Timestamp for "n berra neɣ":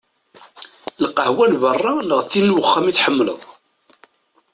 1.51-2.19